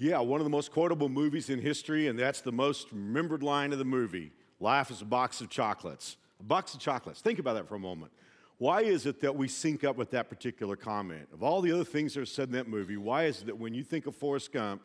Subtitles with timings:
[0.00, 3.70] Yeah, one of the most quotable movies in history, and that's the most remembered line
[3.70, 6.16] of the movie Life is a box of chocolates.
[6.38, 7.20] A box of chocolates.
[7.20, 8.10] Think about that for a moment.
[8.56, 11.28] Why is it that we sync up with that particular comment?
[11.34, 13.58] Of all the other things that are said in that movie, why is it that
[13.58, 14.82] when you think of Forrest Gump,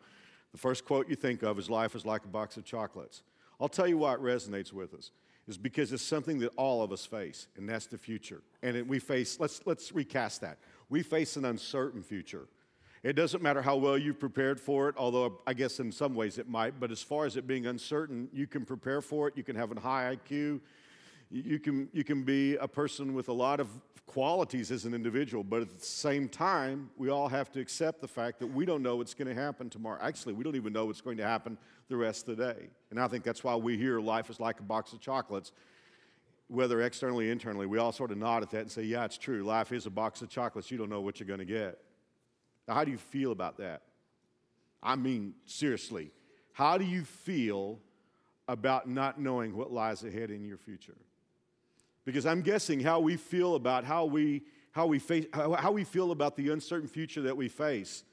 [0.52, 3.22] the first quote you think of is life is like a box of chocolates?
[3.58, 5.12] I'll tell you why it resonates with us.
[5.48, 8.42] Is because it's something that all of us face, and that's the future.
[8.62, 10.58] And we face, let's, let's recast that.
[10.90, 12.48] We face an uncertain future.
[13.06, 16.38] It doesn't matter how well you've prepared for it, although I guess in some ways
[16.38, 19.36] it might, but as far as it being uncertain, you can prepare for it.
[19.36, 20.58] You can have a high IQ.
[21.30, 23.68] You can, you can be a person with a lot of
[24.06, 28.08] qualities as an individual, but at the same time, we all have to accept the
[28.08, 30.00] fact that we don't know what's going to happen tomorrow.
[30.02, 31.56] Actually, we don't even know what's going to happen
[31.88, 32.70] the rest of the day.
[32.90, 35.52] And I think that's why we hear life is like a box of chocolates.
[36.48, 39.44] Whether externally internally, we all sort of nod at that and say, Yeah, it's true.
[39.44, 40.72] Life is a box of chocolates.
[40.72, 41.78] You don't know what you're going to get.
[42.66, 43.82] Now, how do you feel about that?
[44.82, 46.10] I mean, seriously,
[46.52, 47.80] how do you feel
[48.48, 50.96] about not knowing what lies ahead in your future?
[52.04, 55.84] Because I'm guessing how we feel about how we, how we, face, how, how we
[55.84, 58.04] feel about the uncertain future that we face.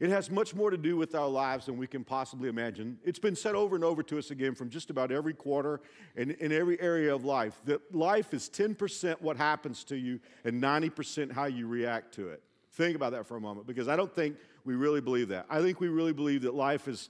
[0.00, 2.98] It has much more to do with our lives than we can possibly imagine.
[3.04, 5.80] It's been said over and over to us again from just about every quarter
[6.16, 10.60] and in every area of life that life is 10% what happens to you and
[10.60, 12.42] 90% how you react to it.
[12.74, 15.46] Think about that for a moment because I don't think we really believe that.
[15.48, 17.08] I think we really believe that life is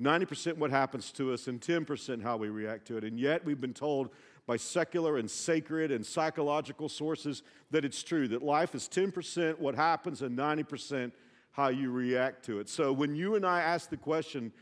[0.00, 3.04] 90% what happens to us and 10% how we react to it.
[3.04, 4.10] And yet we've been told
[4.46, 9.76] by secular and sacred and psychological sources that it's true, that life is 10% what
[9.76, 11.12] happens and 90%
[11.52, 12.68] how you react to it.
[12.68, 14.52] So when you and I ask the question,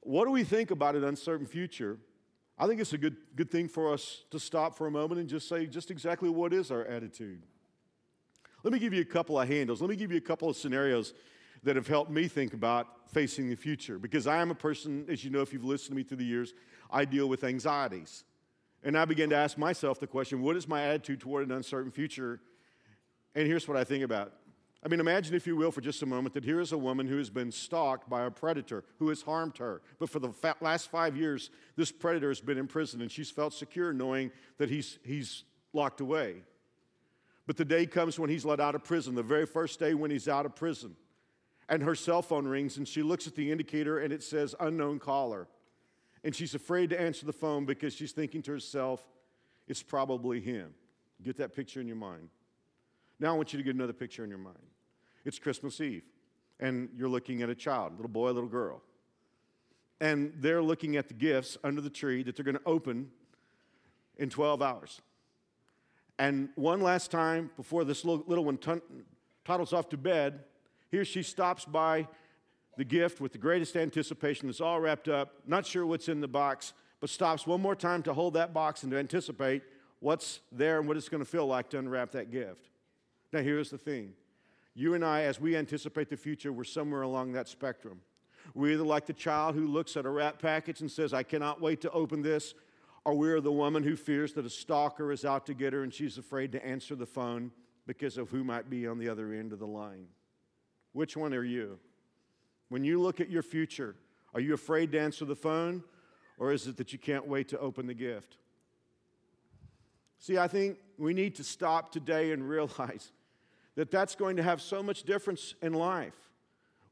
[0.00, 1.96] what do we think about an uncertain future?
[2.58, 5.28] I think it's a good, good thing for us to stop for a moment and
[5.30, 7.42] just say just exactly what is our attitude.
[8.66, 9.80] Let me give you a couple of handles.
[9.80, 11.14] Let me give you a couple of scenarios
[11.62, 13.96] that have helped me think about facing the future.
[13.96, 16.24] Because I am a person, as you know, if you've listened to me through the
[16.24, 16.52] years,
[16.90, 18.24] I deal with anxieties.
[18.82, 21.92] And I began to ask myself the question what is my attitude toward an uncertain
[21.92, 22.40] future?
[23.36, 24.32] And here's what I think about.
[24.84, 27.06] I mean, imagine, if you will, for just a moment, that here is a woman
[27.06, 29.80] who has been stalked by a predator who has harmed her.
[30.00, 33.54] But for the last five years, this predator has been in prison, and she's felt
[33.54, 36.42] secure knowing that he's, he's locked away.
[37.46, 40.10] But the day comes when he's let out of prison, the very first day when
[40.10, 40.96] he's out of prison.
[41.68, 44.98] And her cell phone rings, and she looks at the indicator, and it says unknown
[44.98, 45.48] caller
[46.26, 49.00] and she's afraid to answer the phone because she's thinking to herself,
[49.68, 50.74] it's probably him.
[51.22, 52.30] Get that picture in your mind.
[53.20, 54.58] Now I want you to get another picture in your mind.
[55.24, 56.02] It's Christmas Eve,
[56.58, 58.82] and you're looking at a child, little boy, little girl.
[60.00, 63.08] And they're looking at the gifts under the tree that they're going to open
[64.18, 65.00] in 12 hours.
[66.18, 68.58] And one last time before this little, one
[69.44, 70.40] toddles off to bed,
[70.90, 72.08] here she stops by
[72.76, 74.48] the gift with the greatest anticipation.
[74.48, 78.02] It's all wrapped up, not sure what's in the box, but stops one more time
[78.04, 79.62] to hold that box and to anticipate
[80.00, 82.68] what's there and what it's going to feel like to unwrap that gift.
[83.32, 84.12] Now, here's the thing
[84.74, 88.00] you and I, as we anticipate the future, we're somewhere along that spectrum.
[88.54, 91.60] We're either like the child who looks at a wrap package and says, I cannot
[91.60, 92.54] wait to open this,
[93.06, 95.94] or we're the woman who fears that a stalker is out to get her and
[95.94, 97.52] she's afraid to answer the phone
[97.86, 100.08] because of who might be on the other end of the line.
[100.92, 101.78] Which one are you?
[102.68, 103.94] When you look at your future,
[104.34, 105.84] are you afraid to answer the phone,
[106.36, 108.38] or is it that you can't wait to open the gift?
[110.18, 113.12] See, I think we need to stop today and realize
[113.76, 116.25] that that's going to have so much difference in life.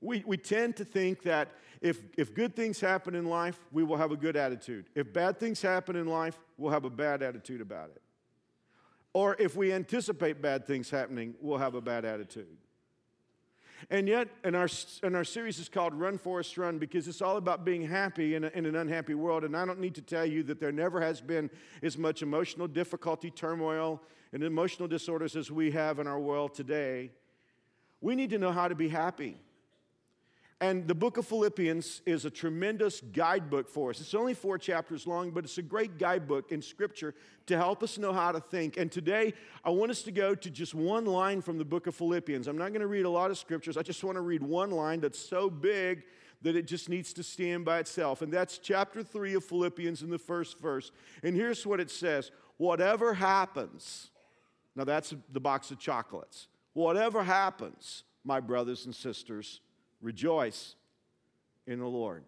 [0.01, 3.97] We, we tend to think that if, if good things happen in life, we will
[3.97, 4.87] have a good attitude.
[4.95, 8.03] If bad things happen in life, we'll have a bad attitude about it.
[9.13, 12.57] Or if we anticipate bad things happening, we'll have a bad attitude.
[13.91, 14.69] And yet, and our,
[15.03, 18.45] and our series is called Run Forrest Run because it's all about being happy in,
[18.45, 19.45] a, in an unhappy world.
[19.45, 21.51] And I don't need to tell you that there never has been
[21.83, 24.01] as much emotional difficulty, turmoil,
[24.33, 27.11] and emotional disorders as we have in our world today.
[28.01, 29.39] We need to know how to be happy.
[30.61, 34.01] And the book of Philippians is a tremendous guidebook for us.
[34.01, 37.15] It's only four chapters long, but it's a great guidebook in Scripture
[37.47, 38.77] to help us know how to think.
[38.77, 39.35] And today,
[39.65, 42.47] I want us to go to just one line from the book of Philippians.
[42.47, 44.71] I'm not going to read a lot of scriptures, I just want to read one
[44.71, 46.05] line that's so big
[46.43, 48.23] that it just needs to stand by itself.
[48.23, 50.93] And that's chapter 3 of Philippians in the first verse.
[51.23, 54.11] And here's what it says Whatever happens,
[54.77, 56.47] now that's the box of chocolates.
[56.75, 59.61] Whatever happens, my brothers and sisters,
[60.05, 60.77] Rejoice
[61.67, 62.25] in the Lord.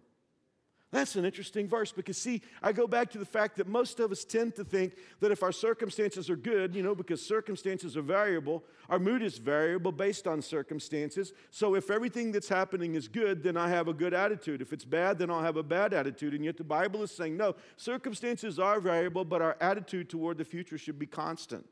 [0.89, 4.09] That's an interesting verse because, see, I go back to the fact that most of
[4.09, 8.01] us tend to think that if our circumstances are good, you know, because circumstances are
[8.01, 11.33] variable, our mood is variable based on circumstances.
[11.51, 14.61] So if everything that's happening is good, then I have a good attitude.
[14.61, 16.33] If it's bad, then I'll have a bad attitude.
[16.33, 20.45] And yet the Bible is saying, no, circumstances are variable, but our attitude toward the
[20.45, 21.67] future should be constant.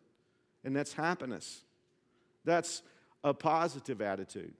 [0.65, 1.63] And that's happiness.
[2.43, 2.83] That's
[3.23, 4.53] a positive attitude.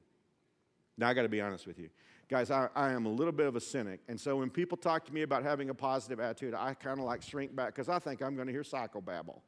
[0.97, 1.89] Now, I got to be honest with you.
[2.27, 3.99] Guys, I, I, am a little bit of a cynic.
[4.07, 7.05] And so when people talk to me about having a positive attitude, I kind of
[7.05, 9.41] like shrink back because I think I'm going to hear psychobabble.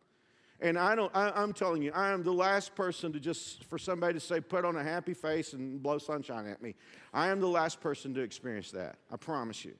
[0.60, 3.78] And I don't, I, I'm telling you, I am the last person to just, for
[3.78, 6.76] somebody to say, put on a happy face and blow sunshine at me.
[7.14, 8.98] I am the last person to experience that.
[9.12, 9.76] I promise you.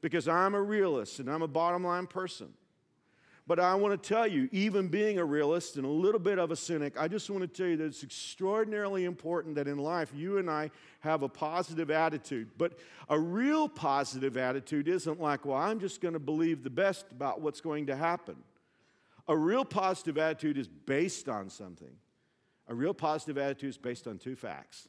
[0.00, 2.48] Because I'm a realist and I'm a bottom line person.
[3.48, 6.50] But I want to tell you, even being a realist and a little bit of
[6.50, 10.12] a cynic, I just want to tell you that it's extraordinarily important that in life
[10.14, 12.50] you and I have a positive attitude.
[12.58, 12.78] But
[13.08, 17.40] a real positive attitude isn't like, well, I'm just going to believe the best about
[17.40, 18.36] what's going to happen.
[19.28, 21.96] A real positive attitude is based on something.
[22.68, 24.88] A real positive attitude is based on two facts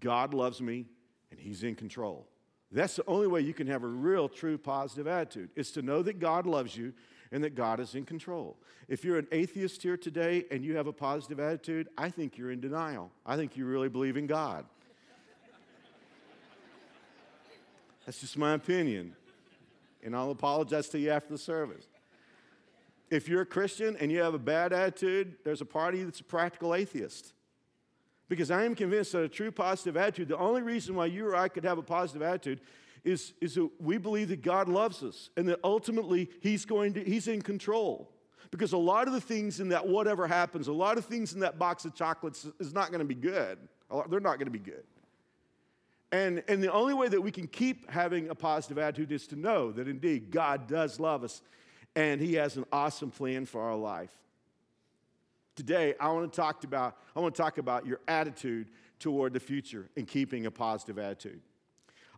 [0.00, 0.86] God loves me,
[1.30, 2.26] and He's in control.
[2.72, 5.50] That's the only way you can have a real, true positive attitude.
[5.54, 6.94] Is to know that God loves you
[7.32, 8.56] and that God is in control.
[8.88, 12.50] If you're an atheist here today and you have a positive attitude, I think you're
[12.50, 13.10] in denial.
[13.24, 14.64] I think you really believe in God.
[18.04, 19.14] That's just my opinion.
[20.02, 21.86] And I'll apologize to you after the service.
[23.10, 26.24] If you're a Christian and you have a bad attitude, there's a party that's a
[26.24, 27.32] practical atheist.
[28.28, 31.36] Because I am convinced that a true positive attitude, the only reason why you or
[31.36, 32.60] I could have a positive attitude
[33.04, 37.04] is, is that we believe that God loves us and that ultimately He's going to,
[37.04, 38.10] He's in control.
[38.50, 41.40] Because a lot of the things in that whatever happens, a lot of things in
[41.40, 43.58] that box of chocolates is not going to be good.
[44.08, 44.82] They're not going to be good.
[46.12, 49.36] And, and the only way that we can keep having a positive attitude is to
[49.36, 51.40] know that indeed God does love us
[51.94, 54.10] and He has an awesome plan for our life.
[55.54, 58.68] Today, I want to talk about, I want to talk about your attitude
[58.98, 61.40] toward the future and keeping a positive attitude.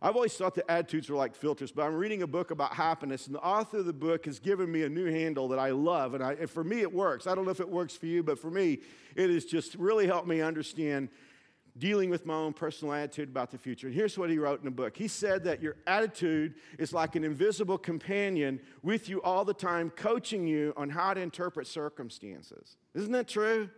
[0.03, 3.25] I've always thought that attitudes were like filters, but I'm reading a book about happiness,
[3.25, 6.13] and the author of the book has given me a new handle that I love.
[6.13, 7.25] And, I, and for me, it works.
[7.25, 8.79] I don't know if it works for you, but for me,
[9.15, 11.07] it has just really helped me understand
[11.77, 13.87] dealing with my own personal attitude about the future.
[13.87, 17.15] And here's what he wrote in the book He said that your attitude is like
[17.15, 22.75] an invisible companion with you all the time, coaching you on how to interpret circumstances.
[22.93, 23.69] Isn't that true?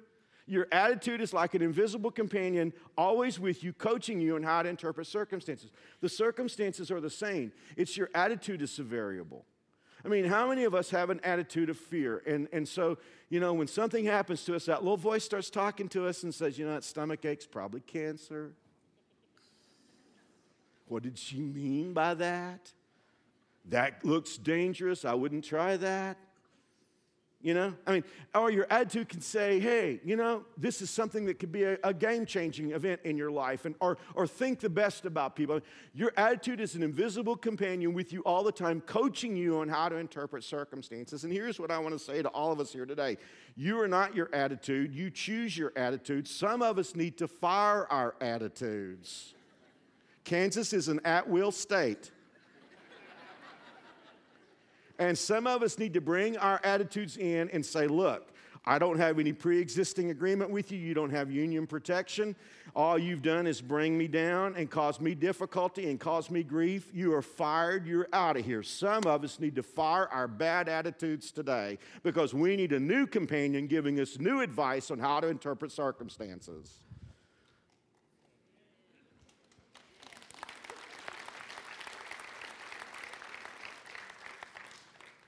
[0.47, 4.69] Your attitude is like an invisible companion, always with you, coaching you on how to
[4.69, 5.71] interpret circumstances.
[6.01, 9.45] The circumstances are the same, it's your attitude is variable.
[10.03, 12.21] I mean, how many of us have an attitude of fear?
[12.27, 12.99] And, and so,
[13.29, 16.33] you know, when something happens to us, that little voice starts talking to us and
[16.33, 18.53] says, you know, that stomach ache's probably cancer.
[20.87, 22.71] What did she mean by that?
[23.69, 25.05] That looks dangerous.
[25.05, 26.17] I wouldn't try that.
[27.45, 28.03] You know, I mean,
[28.33, 31.77] or your attitude can say, hey, you know, this is something that could be a,
[31.83, 35.61] a game changing event in your life, and, or, or think the best about people.
[35.93, 39.89] Your attitude is an invisible companion with you all the time, coaching you on how
[39.89, 41.23] to interpret circumstances.
[41.23, 43.15] And here's what I want to say to all of us here today
[43.55, 46.27] you are not your attitude, you choose your attitude.
[46.27, 49.35] Some of us need to fire our attitudes.
[50.23, 52.09] Kansas is an at will state.
[54.99, 58.31] And some of us need to bring our attitudes in and say, look,
[58.67, 60.79] I don't have any pre existing agreement with you.
[60.79, 62.35] You don't have union protection.
[62.75, 66.89] All you've done is bring me down and cause me difficulty and cause me grief.
[66.91, 67.85] You are fired.
[67.85, 68.63] You're out of here.
[68.63, 73.05] Some of us need to fire our bad attitudes today because we need a new
[73.05, 76.79] companion giving us new advice on how to interpret circumstances.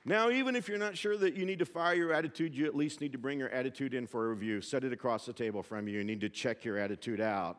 [0.07, 2.73] Now, even if you're not sure that you need to fire your attitude, you at
[2.73, 4.61] least need to bring your attitude in for a review.
[4.61, 5.97] Set it across the table from you.
[5.97, 7.57] You need to check your attitude out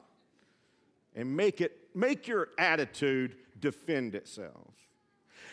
[1.14, 4.72] and make it make your attitude defend itself.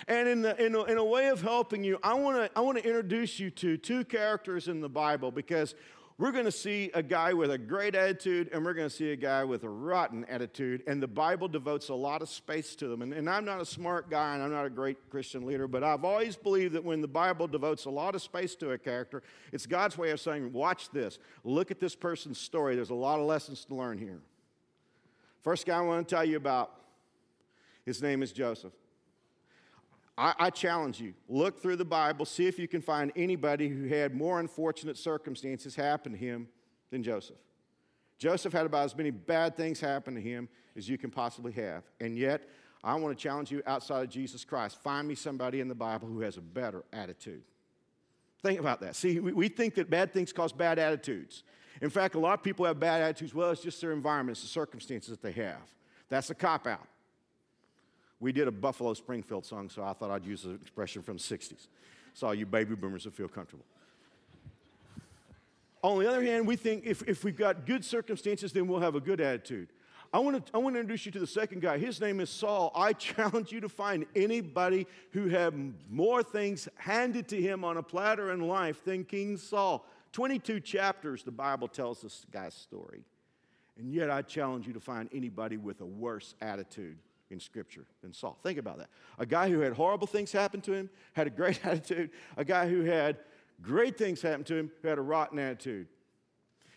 [0.08, 2.62] And in, the, in, a, in a way of helping you, I want to I
[2.62, 5.76] wanna introduce you to two characters in the Bible because
[6.18, 9.12] we're going to see a guy with a great attitude and we're going to see
[9.12, 10.82] a guy with a rotten attitude.
[10.88, 13.02] And the Bible devotes a lot of space to them.
[13.02, 15.84] And, and, I'm not a smart guy and I'm not a great Christian leader, but
[15.84, 19.24] I've always believed that when the Bible devotes a lot of space to a character,
[19.52, 22.76] it's God's way of saying, watch this, look at this person's story.
[22.76, 24.22] There's a lot of lessons to learn here.
[25.42, 26.72] First guy I want to tell you about,
[27.86, 28.72] his name is Joseph.
[30.18, 33.88] I, I, challenge you look through the Bible, see if you can find anybody who
[33.88, 36.48] had more unfortunate circumstances happen to him
[36.90, 37.36] than Joseph.
[38.18, 41.84] Joseph had about as many bad things happen to him as you can possibly have.
[42.00, 42.48] And yet,
[42.84, 44.82] I want to challenge you outside of Jesus Christ.
[44.82, 47.44] Find me somebody in the Bible who has a better attitude.
[48.42, 48.96] Think about that.
[48.96, 51.44] See, we, we think that bad things cause bad attitudes.
[51.82, 53.34] In fact, a lot of people have bad attitudes.
[53.34, 55.62] Well, it's just their environment, the circumstances that they have.
[56.10, 56.88] That's a cop out.
[58.20, 61.24] We did a Buffalo Springfield song, so I thought I'd use an expression from the
[61.24, 61.68] 60s.
[62.14, 63.66] So all you baby boomers will feel comfortable.
[65.84, 68.96] On the other hand, we think if, if we've got good circumstances, then we'll have
[68.96, 69.68] a good attitude.
[70.14, 71.78] I want, to, I want to introduce you to the second guy.
[71.78, 72.72] His name is Saul.
[72.74, 77.84] I challenge you to find anybody who had more things handed to him on a
[77.84, 79.86] platter in life than King Saul.
[80.14, 83.04] 22 chapters, the Bible tells this guy's story.
[83.78, 86.98] And yet, I challenge you to find anybody with a worse attitude
[87.30, 88.38] in Scripture than Saul.
[88.44, 88.90] Think about that.
[89.18, 92.12] A guy who had horrible things happen to him, had a great attitude.
[92.38, 93.18] A guy who had
[93.62, 95.88] great things happen to him, who had a rotten attitude.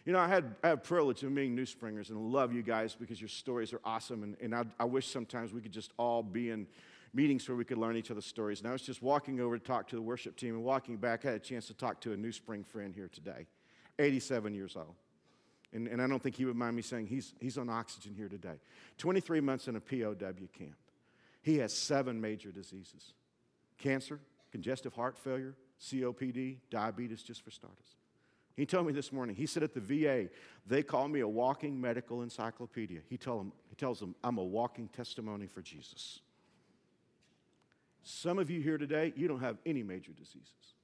[0.04, 2.96] You know, I had I have privilege of meeting New Springers and love you guys
[2.98, 4.22] because your stories are awesome.
[4.22, 6.66] And, and I, I wish sometimes we could just all be in
[7.12, 8.60] meetings where we could learn each other's stories.
[8.60, 11.24] And I was just walking over to talk to the worship team and walking back,
[11.24, 13.46] I had a chance to talk to a New Spring friend here today,
[13.98, 14.94] 87 years old.
[15.72, 18.28] And, and I don't think he would mind me saying he's, he's on oxygen here
[18.28, 18.60] today.
[18.98, 20.14] 23 months in a POW
[20.56, 20.76] camp.
[21.42, 23.12] He has seven major diseases
[23.78, 24.18] cancer,
[24.50, 27.96] congestive heart failure, COPD, diabetes, just for starters.
[28.56, 30.28] He told me this morning, he said at the VA,
[30.66, 33.00] they call me a walking medical encyclopedia.
[33.08, 36.18] He, tell them, he tells them, I'm a walking testimony for Jesus.
[38.02, 40.75] Some of you here today, you don't have any major diseases.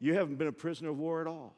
[0.00, 1.54] You haven't been a prisoner of war at all.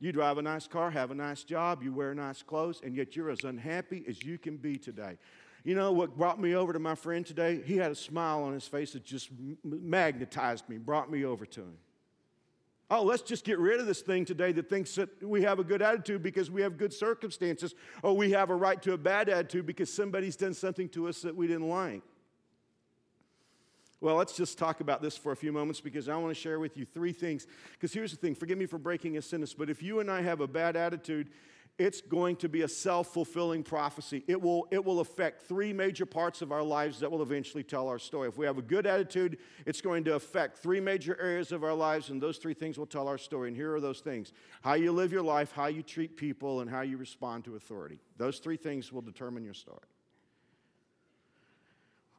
[0.00, 3.16] You drive a nice car, have a nice job, you wear nice clothes, and yet
[3.16, 5.18] you're as unhappy as you can be today.
[5.64, 7.60] You know what brought me over to my friend today?
[7.64, 9.30] He had a smile on his face that just
[9.64, 11.76] magnetized me, brought me over to him.
[12.90, 15.64] Oh, let's just get rid of this thing today that thinks that we have a
[15.64, 19.28] good attitude because we have good circumstances, or we have a right to a bad
[19.28, 22.02] attitude because somebody's done something to us that we didn't like.
[24.00, 26.60] Well, let's just talk about this for a few moments because I want to share
[26.60, 27.46] with you three things.
[27.72, 30.22] Because here's the thing forgive me for breaking a sentence, but if you and I
[30.22, 31.30] have a bad attitude,
[31.78, 34.24] it's going to be a self fulfilling prophecy.
[34.26, 37.88] It will, it will affect three major parts of our lives that will eventually tell
[37.88, 38.28] our story.
[38.28, 41.74] If we have a good attitude, it's going to affect three major areas of our
[41.74, 43.48] lives, and those three things will tell our story.
[43.48, 46.70] And here are those things how you live your life, how you treat people, and
[46.70, 48.00] how you respond to authority.
[48.16, 49.78] Those three things will determine your story.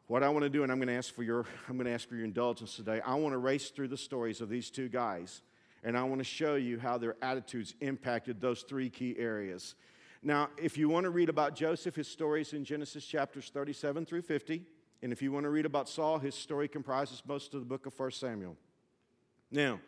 [0.10, 1.94] What I want to do, and I'm going to ask for your, I'm going to
[1.94, 3.00] ask for your indulgence today.
[3.06, 5.44] I want to race through the stories of these two guys
[5.84, 9.76] and I want to show you how their attitudes impacted those three key areas.
[10.22, 14.06] Now, if you want to read about Joseph, his story is in Genesis chapters 37
[14.06, 14.64] through 50.
[15.02, 17.86] And if you want to read about Saul, his story comprises most of the book
[17.86, 18.58] of 1 Samuel.
[19.52, 19.80] Now,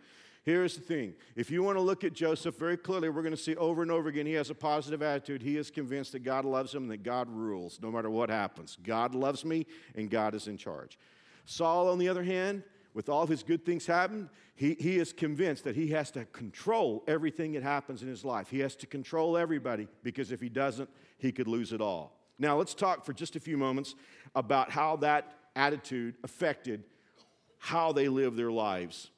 [0.43, 1.13] here's the thing.
[1.35, 3.91] If you want to look at Joseph very clearly, we're going to see over and
[3.91, 5.41] over again he has a positive attitude.
[5.41, 8.77] He is convinced that God loves him and that God rules no matter what happens.
[8.83, 10.97] God loves me and God is in charge.
[11.45, 15.63] Saul, on the other hand, with all his good things happen, he, he is convinced
[15.63, 18.49] that he has to control everything that happens in his life.
[18.49, 22.17] He has to control everybody because if he doesn't, he could lose it all.
[22.37, 23.95] Now, let's talk for just a few moments
[24.35, 26.83] about how that attitude affected
[27.59, 29.11] how they live their lives.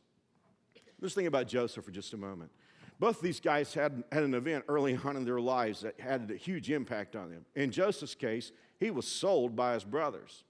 [1.03, 2.50] Let's think about Joseph for just a moment.
[2.98, 6.38] Both these guys had, had an event early on in their lives that had a
[6.38, 7.45] huge impact on them.
[7.55, 10.45] In Joseph's case, he was sold by his brothers.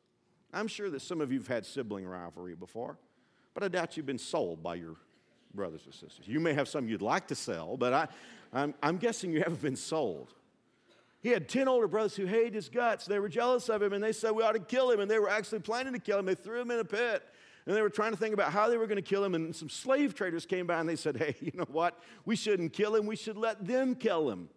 [0.53, 2.99] I'm sure that some of you have had sibling rivalry before.
[3.55, 4.95] But I doubt you've been sold by your
[5.55, 6.27] brothers or sisters.
[6.27, 8.07] You may have some you'd like to sell, but I,
[8.53, 10.35] I'm, I'm guessing you haven't been sold.
[11.23, 13.07] He had 10 older brothers who hated his guts.
[13.07, 14.99] They were jealous of him and they said, We ought to kill him.
[14.99, 16.27] And they were actually planning to kill him.
[16.27, 17.23] They threw him in a pit
[17.65, 19.35] and they were trying to think about how they were going to kill him.
[19.35, 21.99] And some slave traders came by and they said, Hey, you know what?
[22.25, 23.05] We shouldn't kill him.
[23.05, 24.49] We should let them kill him.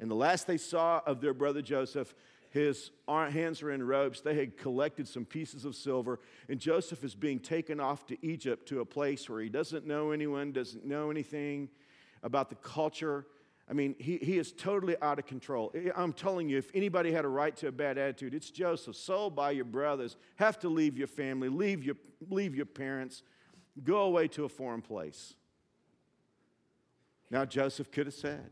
[0.00, 2.14] And the last they saw of their brother Joseph,
[2.50, 4.20] his hands are in robes.
[4.20, 8.68] They had collected some pieces of silver, and Joseph is being taken off to Egypt
[8.68, 11.68] to a place where he doesn't know anyone, doesn't know anything
[12.22, 13.26] about the culture.
[13.68, 15.74] I mean, he, he is totally out of control.
[15.96, 18.94] I'm telling you, if anybody had a right to a bad attitude, it's Joseph.
[18.94, 21.96] Sold by your brothers, have to leave your family, leave your,
[22.30, 23.24] leave your parents,
[23.82, 25.34] go away to a foreign place.
[27.28, 28.50] Now, Joseph could have said,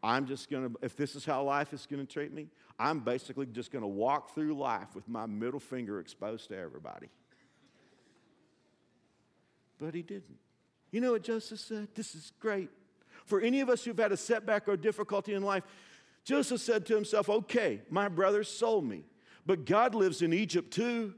[0.00, 2.46] I'm just going to, if this is how life is going to treat me,
[2.78, 7.08] I'm basically just going to walk through life with my middle finger exposed to everybody.
[9.78, 10.38] But he didn't.
[10.92, 11.88] You know what Joseph said?
[11.96, 12.70] This is great.
[13.26, 15.64] For any of us who've had a setback or difficulty in life,
[16.24, 19.04] Joseph said to himself, Okay, my brothers sold me,
[19.44, 21.14] but God lives in Egypt too.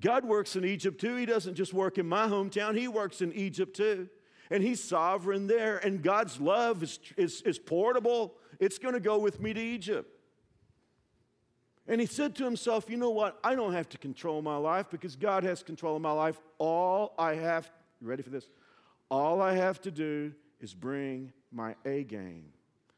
[0.00, 1.16] God works in Egypt too.
[1.16, 4.08] He doesn't just work in my hometown, He works in Egypt too.
[4.50, 8.34] And He's sovereign there, and God's love is, is, is portable.
[8.60, 10.08] It's going to go with me to Egypt.
[11.88, 13.38] And he said to himself, You know what?
[13.42, 16.40] I don't have to control my life because God has control of my life.
[16.58, 18.48] All I have, you ready for this?
[19.10, 22.46] All I have to do is bring my A game.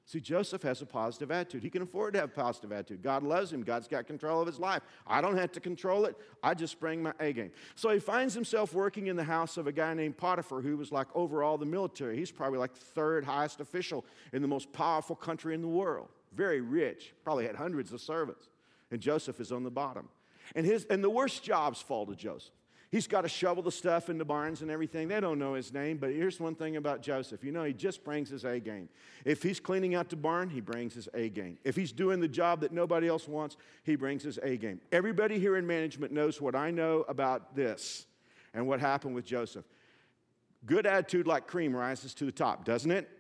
[0.06, 1.62] See, Joseph has a positive attitude.
[1.62, 3.02] He can afford to have a positive attitude.
[3.02, 3.62] God loves him.
[3.62, 4.82] God's got control of his life.
[5.06, 6.14] I don't have to control it.
[6.42, 7.52] I just bring my A game.
[7.74, 10.92] So he finds himself working in the house of a guy named Potiphar who was
[10.92, 12.18] like over all the military.
[12.18, 16.08] He's probably like third highest official in the most powerful country in the world.
[16.32, 17.14] Very rich.
[17.24, 18.50] Probably had hundreds of servants.
[18.90, 20.10] And Joseph is on the bottom.
[20.54, 22.52] And, his, and the worst jobs fall to Joseph.
[22.94, 25.08] He's got to shovel the stuff in the barns and everything.
[25.08, 27.42] They don't know his name, but here's one thing about Joseph.
[27.42, 28.88] You know, he just brings his A game.
[29.24, 31.58] If he's cleaning out the barn, he brings his A game.
[31.64, 34.80] If he's doing the job that nobody else wants, he brings his A game.
[34.92, 38.06] Everybody here in management knows what I know about this
[38.54, 39.64] and what happened with Joseph.
[40.64, 43.10] Good attitude like cream rises to the top, doesn't it?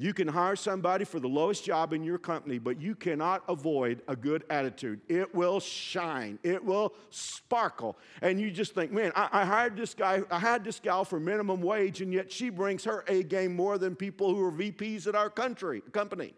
[0.00, 4.00] You can hire somebody for the lowest job in your company, but you cannot avoid
[4.06, 5.00] a good attitude.
[5.08, 7.98] It will shine, it will sparkle.
[8.22, 11.18] And you just think, man, I, I hired this guy, I had this gal for
[11.18, 15.08] minimum wage, and yet she brings her A game more than people who are VPs
[15.08, 16.32] at our country, company.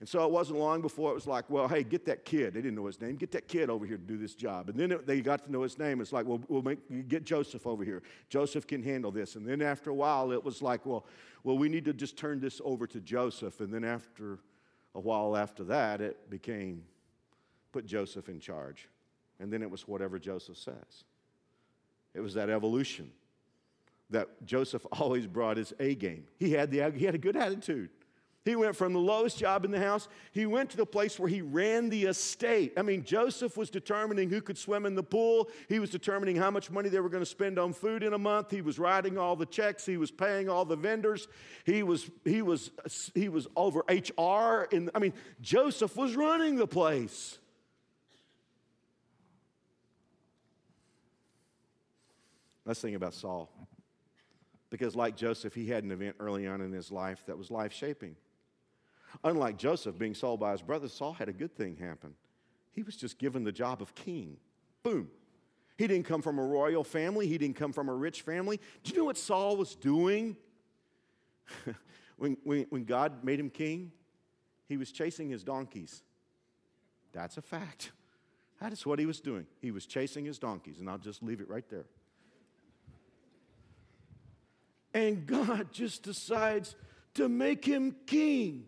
[0.00, 2.54] And so it wasn't long before it was like, well, hey, get that kid.
[2.54, 3.16] They didn't know his name.
[3.16, 4.70] Get that kid over here to do this job.
[4.70, 6.00] And then it, they got to know his name.
[6.00, 8.02] It's like, well, we'll make, get Joseph over here.
[8.30, 9.36] Joseph can handle this.
[9.36, 11.04] And then after a while, it was like, well,
[11.44, 13.60] well, we need to just turn this over to Joseph.
[13.60, 14.38] And then after
[14.94, 16.82] a while after that, it became
[17.70, 18.88] put Joseph in charge.
[19.38, 21.04] And then it was whatever Joseph says.
[22.14, 23.10] It was that evolution
[24.08, 26.24] that Joseph always brought his A game.
[26.38, 27.90] He had, the, he had a good attitude.
[28.44, 31.28] He went from the lowest job in the house, he went to the place where
[31.28, 32.72] he ran the estate.
[32.76, 35.50] I mean, Joseph was determining who could swim in the pool.
[35.68, 38.18] He was determining how much money they were going to spend on food in a
[38.18, 38.50] month.
[38.50, 41.28] He was writing all the checks, he was paying all the vendors.
[41.64, 42.70] He was he was
[43.14, 47.38] he was over HR in I mean, Joseph was running the place.
[52.64, 53.50] Let's think about Saul.
[54.70, 57.72] Because, like Joseph, he had an event early on in his life that was life
[57.72, 58.14] shaping.
[59.24, 62.14] Unlike Joseph being sold by his brothers, Saul had a good thing happen.
[62.72, 64.36] He was just given the job of king.
[64.82, 65.10] Boom.
[65.76, 68.60] He didn't come from a royal family, he didn't come from a rich family.
[68.84, 70.36] Do you know what Saul was doing
[72.16, 73.92] when, when, when God made him king?
[74.68, 76.02] He was chasing his donkeys.
[77.12, 77.92] That's a fact.
[78.60, 79.46] That is what he was doing.
[79.60, 81.86] He was chasing his donkeys, and I'll just leave it right there.
[84.92, 86.76] And God just decides
[87.14, 88.66] to make him king.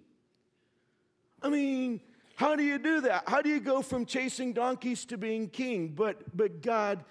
[1.43, 2.01] I mean,
[2.37, 3.25] how do you do that?
[3.27, 5.89] How do you go from chasing donkeys to being king?
[5.89, 7.05] But, but God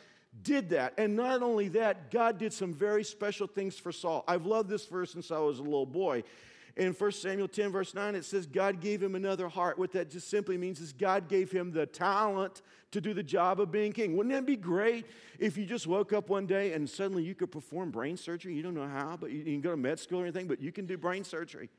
[0.44, 0.94] did that.
[0.98, 4.24] And not only that, God did some very special things for Saul.
[4.28, 6.24] I've loved this verse since I was a little boy.
[6.78, 9.78] In 1 Samuel 10, verse 9, it says, God gave him another heart.
[9.78, 13.60] What that just simply means is God gave him the talent to do the job
[13.60, 14.15] of being king.
[14.15, 15.06] Wouldn't that be great
[15.38, 18.56] if you just woke up one day and suddenly you could perform brain surgery?
[18.56, 20.62] You don't know how, but you, you can go to med school or anything, but
[20.62, 21.70] you can do brain surgery.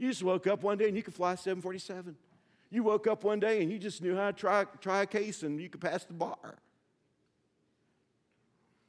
[0.00, 2.16] You just woke up one day and you could fly 747.
[2.70, 5.42] You woke up one day and you just knew how to try, try a case
[5.42, 6.56] and you could pass the bar.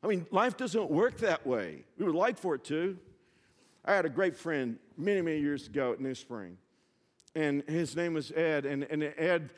[0.02, 1.84] I mean, life doesn't work that way.
[1.98, 2.98] We would like for it to.
[3.84, 6.58] I had a great friend many, many years ago at New Spring,
[7.36, 9.50] and his name was Ed, and, and Ed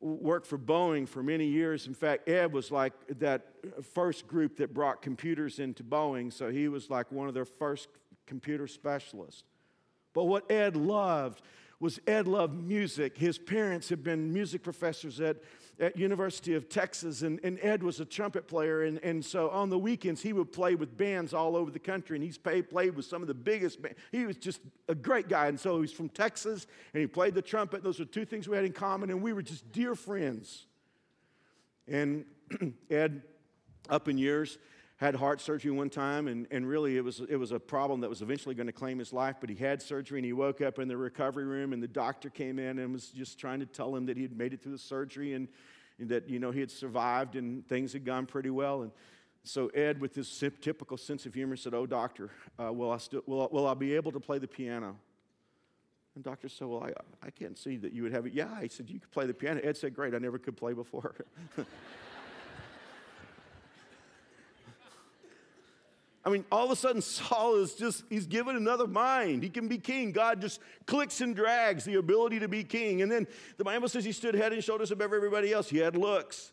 [0.00, 1.86] worked for Boeing for many years.
[1.86, 3.46] In fact, Ed was like that
[3.94, 7.88] first group that brought computers into Boeing, so he was like one of their first
[8.26, 9.44] computer specialists.
[10.16, 11.42] But what Ed loved
[11.78, 13.18] was Ed loved music.
[13.18, 15.36] His parents had been music professors at,
[15.78, 18.84] at University of Texas, and, and Ed was a trumpet player.
[18.84, 22.16] And, and so on the weekends, he would play with bands all over the country,
[22.16, 23.98] and he's played, played with some of the biggest bands.
[24.10, 25.48] He was just a great guy.
[25.48, 27.82] And so he's from Texas, and he played the trumpet.
[27.82, 30.64] Those were two things we had in common, and we were just dear friends.
[31.86, 32.24] And
[32.90, 33.20] Ed,
[33.90, 34.56] up in years,
[34.96, 38.08] had heart surgery one time, and, and really it was, it was a problem that
[38.08, 39.36] was eventually going to claim his life.
[39.40, 42.30] But he had surgery, and he woke up in the recovery room, and the doctor
[42.30, 44.72] came in and was just trying to tell him that he had made it through
[44.72, 45.48] the surgery and,
[45.98, 48.82] and that you know he had survived and things had gone pretty well.
[48.82, 48.90] And
[49.44, 53.22] so Ed, with his typical sense of humor, said, "Oh, doctor, uh, will I still
[53.26, 54.96] will, will I be able to play the piano?"
[56.14, 56.92] And doctor said, "Well, I,
[57.26, 59.34] I can't see that you would have it." Yeah, he said, "You could play the
[59.34, 61.14] piano." Ed said, "Great, I never could play before."
[66.26, 69.44] I mean, all of a sudden, Saul is just, he's given another mind.
[69.44, 70.10] He can be king.
[70.10, 73.00] God just clicks and drags the ability to be king.
[73.00, 75.70] And then the Bible says he stood head and shoulders above everybody else.
[75.70, 76.52] He had looks.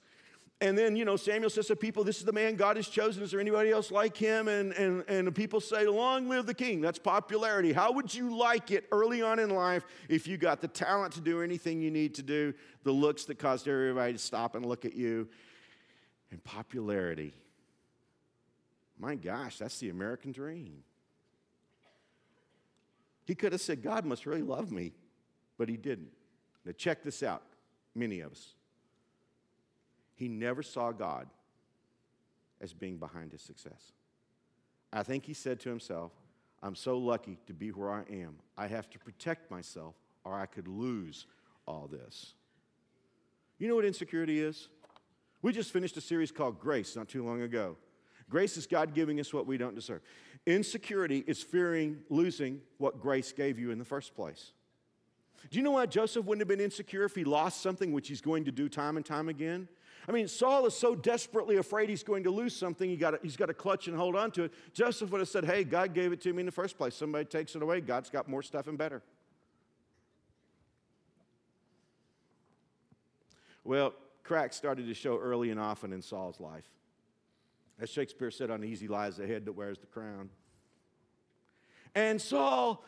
[0.62, 3.23] and then, you know, Samuel says to people, This is the man God has chosen.
[3.23, 4.47] Is there anybody else like him?
[4.47, 6.79] And, and, and the people say, Long live the king.
[6.79, 7.73] That's popularity.
[7.73, 11.21] How would you like it early on in life if you got the talent to
[11.21, 14.86] do anything you need to do, the looks that caused everybody to stop and look
[14.86, 15.27] at you,
[16.29, 17.33] and popularity?
[19.04, 20.82] My gosh, that's the American dream.
[23.26, 24.94] He could have said, God must really love me,
[25.58, 26.12] but he didn't.
[26.63, 27.44] Now, check this out,
[27.94, 28.54] many of us.
[30.16, 31.28] He never saw God
[32.62, 33.92] as being behind his success.
[34.94, 36.13] I think he said to himself,
[36.62, 38.38] I'm so lucky to be where I am.
[38.58, 41.26] I have to protect myself or I could lose
[41.68, 42.36] all this.
[43.60, 44.70] You know what insecurity is?
[45.42, 47.76] We just finished a series called Grace not too long ago.
[48.29, 50.01] Grace is God giving us what we don't deserve.
[50.45, 54.51] Insecurity is fearing losing what grace gave you in the first place.
[55.49, 58.21] Do you know why Joseph wouldn't have been insecure if he lost something which he's
[58.21, 59.67] going to do time and time again?
[60.07, 63.38] I mean, Saul is so desperately afraid he's going to lose something, he got he's
[63.38, 64.53] got to clutch and hold on to it.
[64.73, 66.95] Joseph would have said, Hey, God gave it to me in the first place.
[66.95, 67.79] Somebody takes it away.
[67.79, 69.01] God's got more stuff and better.
[73.63, 76.69] Well, cracks started to show early and often in Saul's life.
[77.84, 80.30] As Shakespeare said, uneasy lies the head that wears the crown.
[81.93, 82.82] And Saul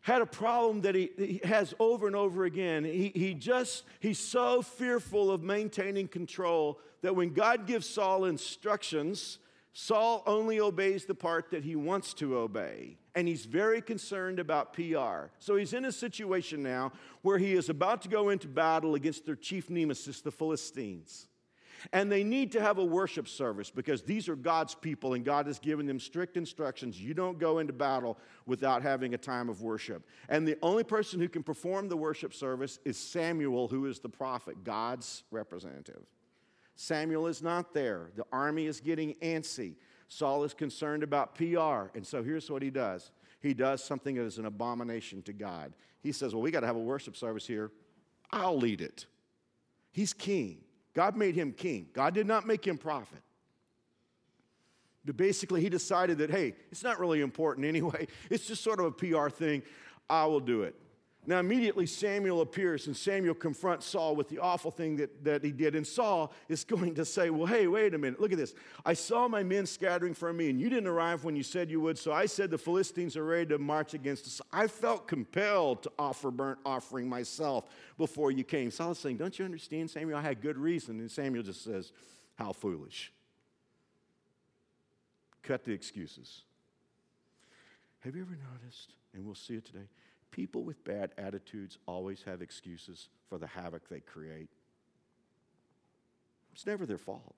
[0.00, 2.82] had a problem that he, he, has over and over again.
[2.82, 9.38] He, he just, he's so fearful of maintaining control that when God gives Saul instructions,
[9.72, 12.98] Saul only obeys the part that he wants to obey.
[13.14, 15.30] And he's very concerned about PR.
[15.38, 16.90] So he's in a situation now
[17.22, 21.28] where he is about to go into battle against their chief nemesis, the Philistines.
[21.92, 25.46] And they need to have a worship service because these are God's people and God
[25.46, 27.00] has given them strict instructions.
[27.00, 30.06] You don't go into battle without having a time of worship.
[30.28, 34.08] And the only person who can perform the worship service is Samuel, who is the
[34.08, 36.04] prophet, God's representative.
[36.76, 38.10] Samuel is not there.
[38.16, 39.74] The army is getting antsy.
[40.08, 41.94] Saul is concerned about PR.
[41.94, 45.72] And so here's what he does he does something that is an abomination to God.
[46.02, 47.70] He says, Well, we got to have a worship service here.
[48.32, 49.06] I'll lead it.
[49.92, 50.58] He's king.
[50.94, 51.88] God made him king.
[51.92, 53.22] God did not make him prophet.
[55.04, 58.06] But basically, he decided that, hey, it's not really important anyway.
[58.28, 59.62] It's just sort of a PR thing.
[60.08, 60.74] I will do it.
[61.26, 65.52] Now, immediately Samuel appears and Samuel confronts Saul with the awful thing that, that he
[65.52, 65.74] did.
[65.74, 68.20] And Saul is going to say, Well, hey, wait a minute.
[68.20, 68.54] Look at this.
[68.86, 71.80] I saw my men scattering from me, and you didn't arrive when you said you
[71.82, 71.98] would.
[71.98, 74.40] So I said the Philistines are ready to march against us.
[74.50, 77.66] I felt compelled to offer burnt offering myself
[77.98, 78.70] before you came.
[78.70, 80.18] Saul is saying, Don't you understand, Samuel?
[80.18, 81.00] I had good reason.
[81.00, 81.92] And Samuel just says,
[82.36, 83.12] How foolish.
[85.42, 86.42] Cut the excuses.
[88.00, 89.88] Have you ever noticed, and we'll see it today,
[90.30, 94.50] People with bad attitudes always have excuses for the havoc they create.
[96.52, 97.34] It's never their fault.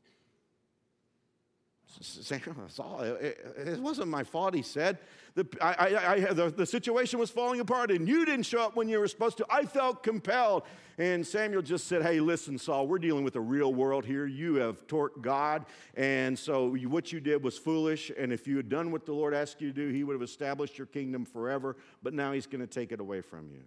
[3.57, 4.99] It wasn't my fault, he said.
[5.35, 8.77] The, I, I, I, the, the situation was falling apart, and you didn't show up
[8.77, 9.47] when you were supposed to.
[9.49, 10.65] I felt compelled.
[10.99, 14.27] And Samuel just said, Hey, listen, Saul, we're dealing with the real world here.
[14.27, 18.11] You have torqued God, and so you, what you did was foolish.
[18.17, 20.23] And if you had done what the Lord asked you to do, He would have
[20.23, 23.63] established your kingdom forever, but now He's going to take it away from you.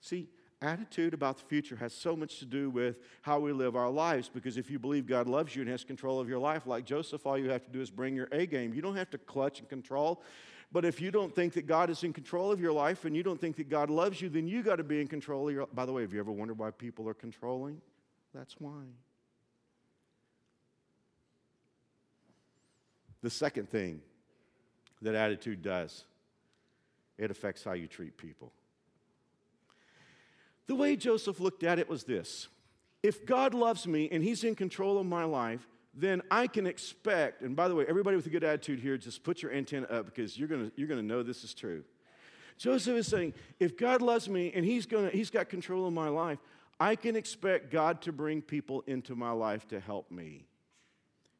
[0.00, 0.28] See,
[0.60, 4.28] attitude about the future has so much to do with how we live our lives
[4.32, 7.26] because if you believe God loves you and has control of your life, like Joseph,
[7.26, 8.74] all you have to do is bring your A game.
[8.74, 10.22] You don't have to clutch and control.
[10.70, 13.22] But if you don't think that God is in control of your life and you
[13.22, 15.66] don't think that God loves you, then you got to be in control of your
[15.68, 17.80] By the way, have you ever wondered why people are controlling?
[18.34, 18.82] That's why.
[23.22, 24.00] The second thing
[25.02, 26.04] that attitude does,
[27.16, 28.52] it affects how you treat people.
[30.68, 32.46] The way Joseph looked at it was this
[33.02, 37.42] if God loves me and he's in control of my life, then I can expect,
[37.42, 40.06] and by the way, everybody with a good attitude here, just put your antenna up
[40.06, 41.82] because you're gonna, you're gonna know this is true.
[42.56, 46.08] Joseph is saying, if God loves me and he's, gonna, he's got control of my
[46.08, 46.38] life,
[46.80, 50.44] I can expect God to bring people into my life to help me.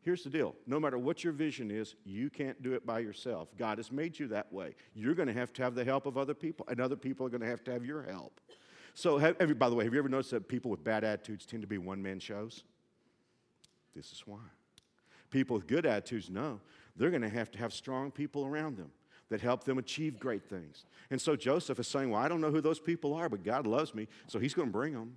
[0.00, 3.48] Here's the deal no matter what your vision is, you can't do it by yourself.
[3.58, 4.74] God has made you that way.
[4.94, 7.44] You're to have to have the help of other people, and other people are to
[7.44, 8.40] have to have your help.
[8.98, 11.62] So, have, by the way, have you ever noticed that people with bad attitudes tend
[11.62, 12.64] to be one man shows?
[13.94, 14.40] This is why.
[15.30, 16.58] People with good attitudes know
[16.96, 18.90] they're going to have to have strong people around them
[19.28, 20.84] that help them achieve great things.
[21.12, 23.68] And so Joseph is saying, Well, I don't know who those people are, but God
[23.68, 25.16] loves me, so he's going to bring them.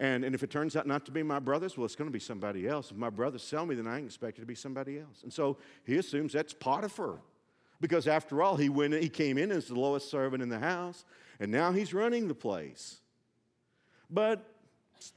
[0.00, 2.12] And, and if it turns out not to be my brothers, well, it's going to
[2.12, 2.90] be somebody else.
[2.90, 5.22] If my brothers sell me, then I expect it to be somebody else.
[5.22, 7.20] And so he assumes that's Potiphar.
[7.80, 11.04] Because after all, he, went, he came in as the lowest servant in the house,
[11.38, 12.99] and now he's running the place.
[14.10, 14.44] But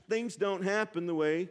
[0.09, 1.49] things don't happen the way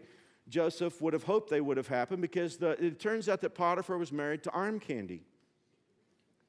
[0.48, 3.98] Joseph would have hoped they would have happened because the, it turns out that Potiphar
[3.98, 5.22] was married to arm candy.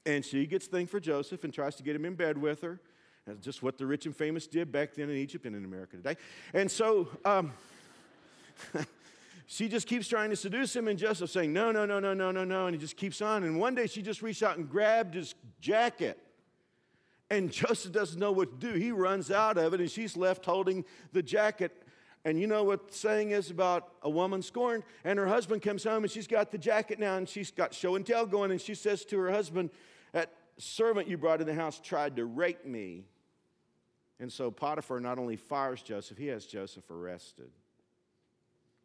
[0.06, 2.80] And she gets thing for Joseph and tries to get him in bed with her.
[3.26, 5.96] That's just what the rich and famous did back then in Egypt and in America
[5.96, 6.18] today.
[6.54, 7.54] And so um,
[9.46, 12.32] she just keeps trying to seduce him, and Joseph saying, No, no, no, no, no,
[12.32, 12.68] no, no.
[12.68, 13.44] And he just keeps on.
[13.44, 16.20] And one day she just reached out and grabbed his jacket.
[17.34, 18.80] And Joseph doesn't know what to do.
[18.80, 21.72] He runs out of it, and she's left holding the jacket.
[22.24, 24.84] And you know what the saying is about a woman scorned?
[25.04, 27.96] And her husband comes home, and she's got the jacket now, and she's got show
[27.96, 28.52] and tell going.
[28.52, 29.72] And she says to her husband,
[30.12, 33.06] That servant you brought in the house tried to rape me.
[34.20, 37.50] And so Potiphar not only fires Joseph, he has Joseph arrested.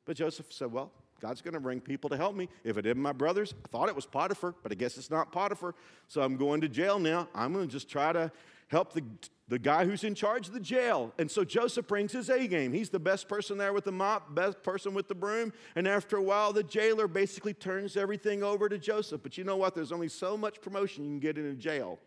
[0.06, 2.48] But Joseph said, Well, God's going to bring people to help me.
[2.62, 5.32] If it isn't my brothers, I thought it was Potiphar, but I guess it's not
[5.32, 5.74] Potiphar.
[6.06, 7.28] So I'm going to jail now.
[7.34, 8.30] I'm going to just try to
[8.68, 9.02] help the,
[9.48, 11.12] the guy who's in charge of the jail.
[11.18, 12.72] And so Joseph brings his A game.
[12.72, 15.52] He's the best person there with the mop, best person with the broom.
[15.74, 19.22] And after a while, the jailer basically turns everything over to Joseph.
[19.22, 19.74] But you know what?
[19.74, 21.98] There's only so much promotion you can get in a jail.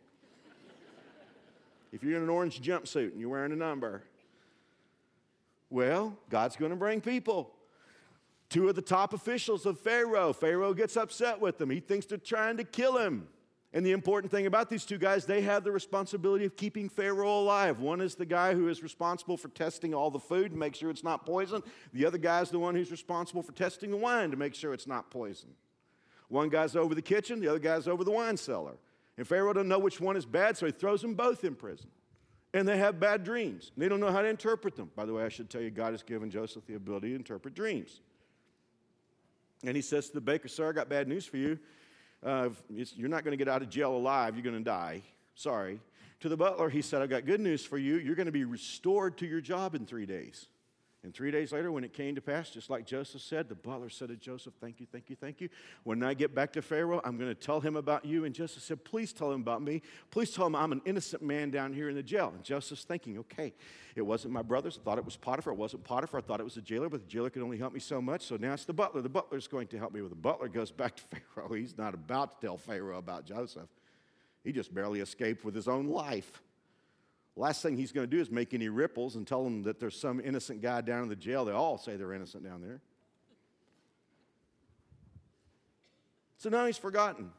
[1.91, 4.03] if you're in an orange jumpsuit and you're wearing a number,
[5.69, 7.51] well, God's going to bring people
[8.51, 10.33] two of the top officials of Pharaoh.
[10.33, 11.71] Pharaoh gets upset with them.
[11.71, 13.27] He thinks they're trying to kill him.
[13.73, 17.39] And the important thing about these two guys, they have the responsibility of keeping Pharaoh
[17.39, 17.79] alive.
[17.79, 20.89] One is the guy who is responsible for testing all the food to make sure
[20.89, 21.63] it's not poison.
[21.93, 24.73] The other guy is the one who's responsible for testing the wine to make sure
[24.73, 25.51] it's not poison.
[26.27, 28.75] One guy's over the kitchen, the other guy's over the wine cellar.
[29.17, 31.89] And Pharaoh doesn't know which one is bad, so he throws them both in prison.
[32.53, 33.71] And they have bad dreams.
[33.77, 34.91] They don't know how to interpret them.
[34.95, 37.53] By the way, I should tell you, God has given Joseph the ability to interpret
[37.53, 38.01] dreams.
[39.63, 41.59] And he says to the baker, Sir, I got bad news for you.
[42.23, 44.35] Uh, you're not going to get out of jail alive.
[44.35, 45.01] You're going to die.
[45.35, 45.79] Sorry.
[46.21, 47.97] To the butler, he said, I've got good news for you.
[47.97, 50.47] You're going to be restored to your job in three days.
[51.03, 53.89] And three days later, when it came to pass, just like Joseph said, the butler
[53.89, 55.49] said to Joseph, Thank you, thank you, thank you.
[55.83, 58.25] When I get back to Pharaoh, I'm going to tell him about you.
[58.25, 59.81] And Joseph said, Please tell him about me.
[60.11, 62.31] Please tell him I'm an innocent man down here in the jail.
[62.35, 63.51] And Joseph's thinking, Okay,
[63.95, 64.77] it wasn't my brothers.
[64.79, 65.53] I thought it was Potiphar.
[65.53, 66.19] It wasn't Potiphar.
[66.19, 68.21] I thought it was the jailer, but the jailer could only help me so much.
[68.21, 69.01] So now it's the butler.
[69.01, 70.03] The butler's going to help me.
[70.03, 71.03] With the butler goes back to
[71.35, 71.53] Pharaoh.
[71.53, 73.69] He's not about to tell Pharaoh about Joseph.
[74.43, 76.43] He just barely escaped with his own life.
[77.35, 79.99] Last thing he's going to do is make any ripples and tell them that there's
[79.99, 81.45] some innocent guy down in the jail.
[81.45, 82.81] They all say they're innocent down there.
[86.37, 87.31] So now he's forgotten.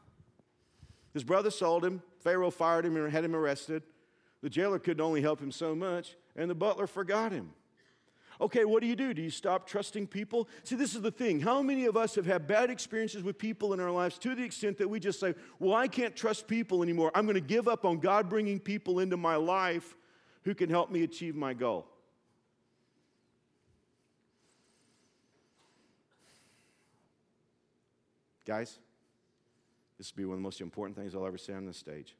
[1.13, 2.01] His brother sold him.
[2.21, 3.83] Pharaoh fired him and had him arrested.
[4.41, 7.51] The jailer couldn't only help him so much, and the butler forgot him.
[8.43, 9.13] Okay, what do you do?
[9.13, 10.49] Do you stop trusting people?
[10.65, 11.39] See, this is the thing.
[11.39, 14.43] How many of us have had bad experiences with people in our lives to the
[14.43, 17.09] extent that we just say, Well, I can't trust people anymore.
[17.15, 19.95] I'm going to give up on God bringing people into my life
[20.43, 21.87] who can help me achieve my goal?
[28.45, 28.77] Guys,
[29.97, 32.13] this will be one of the most important things I'll ever say on this stage.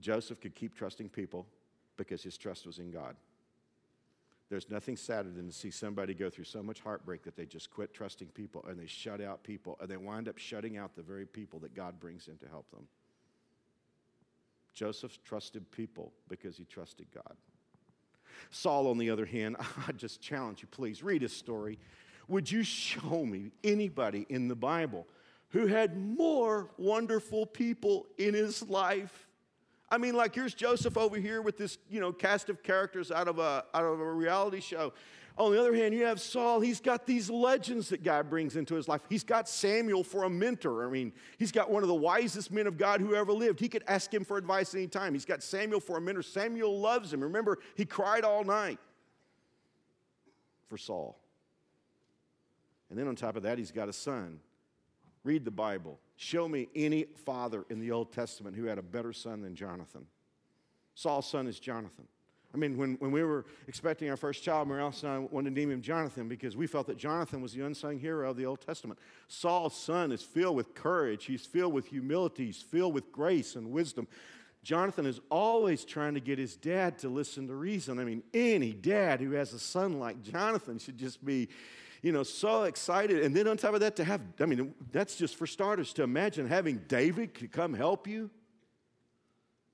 [0.00, 1.44] Joseph could keep trusting people
[1.96, 3.16] because his trust was in God.
[4.50, 7.70] There's nothing sadder than to see somebody go through so much heartbreak that they just
[7.70, 11.02] quit trusting people and they shut out people and they wind up shutting out the
[11.02, 12.86] very people that God brings in to help them.
[14.74, 17.36] Joseph trusted people because he trusted God.
[18.50, 19.56] Saul, on the other hand,
[19.88, 21.78] I just challenge you, please read his story.
[22.28, 25.06] Would you show me anybody in the Bible
[25.50, 29.28] who had more wonderful people in his life
[29.90, 33.28] I mean, like here's Joseph over here with this, you know, cast of characters out
[33.28, 34.92] of a out of a reality show.
[35.36, 36.60] On the other hand, you have Saul.
[36.60, 39.00] He's got these legends that God brings into his life.
[39.08, 40.86] He's got Samuel for a mentor.
[40.86, 43.58] I mean, he's got one of the wisest men of God who ever lived.
[43.58, 45.12] He could ask him for advice anytime.
[45.12, 46.22] He's got Samuel for a mentor.
[46.22, 47.20] Samuel loves him.
[47.20, 48.78] Remember, he cried all night
[50.68, 51.18] for Saul.
[52.88, 54.38] And then on top of that, he's got a son.
[55.24, 55.98] Read the Bible.
[56.16, 60.06] Show me any father in the Old Testament who had a better son than Jonathan.
[60.94, 62.06] Saul's son is Jonathan.
[62.54, 65.60] I mean, when, when we were expecting our first child, Morales and I wanted to
[65.60, 68.60] name him Jonathan because we felt that Jonathan was the unsung hero of the Old
[68.60, 69.00] Testament.
[69.26, 73.72] Saul's son is filled with courage, he's filled with humility, he's filled with grace and
[73.72, 74.06] wisdom.
[74.62, 77.98] Jonathan is always trying to get his dad to listen to reason.
[77.98, 81.48] I mean, any dad who has a son like Jonathan should just be
[82.04, 83.22] you know, so excited.
[83.22, 86.02] And then on top of that, to have, I mean, that's just for starters, to
[86.02, 88.28] imagine having David come help you.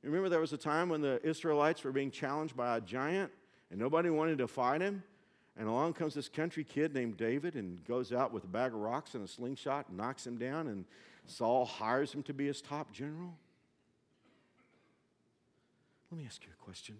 [0.04, 3.32] Remember, there was a time when the Israelites were being challenged by a giant
[3.72, 5.02] and nobody wanted to fight him.
[5.58, 8.78] And along comes this country kid named David and goes out with a bag of
[8.78, 10.68] rocks and a slingshot and knocks him down.
[10.68, 10.84] And
[11.26, 13.34] Saul hires him to be his top general.
[16.12, 16.96] Let me ask you a question.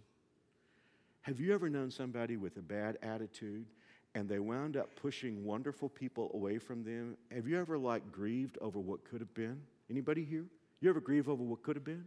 [1.21, 3.67] Have you ever known somebody with a bad attitude
[4.15, 7.17] and they wound up pushing wonderful people away from them.
[7.33, 9.61] Have you ever like grieved over what could have been?
[9.89, 10.47] Anybody here?
[10.81, 12.05] You ever grieve over what could have been?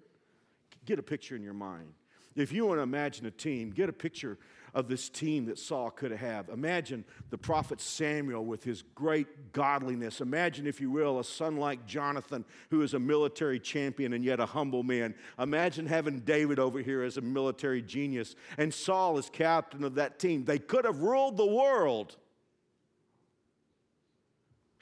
[0.86, 1.94] Get a picture in your mind.
[2.36, 4.38] If you want to imagine a team, get a picture
[4.74, 6.50] of this team that Saul could have.
[6.50, 10.20] Imagine the prophet Samuel with his great godliness.
[10.20, 14.40] Imagine, if you will, a son like Jonathan, who is a military champion and yet
[14.40, 15.14] a humble man.
[15.38, 20.18] Imagine having David over here as a military genius and Saul as captain of that
[20.18, 20.46] team.
[20.46, 22.18] They could have ruled the world.